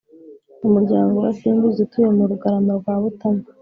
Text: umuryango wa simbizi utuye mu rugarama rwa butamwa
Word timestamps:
umuryango 0.67 1.15
wa 1.23 1.31
simbizi 1.37 1.79
utuye 1.85 2.09
mu 2.17 2.23
rugarama 2.29 2.73
rwa 2.79 2.95
butamwa 3.01 3.45